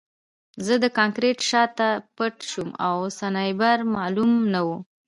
[0.65, 4.67] زه د کانکریټ شاته پټ شوم او سنایپر معلوم نه و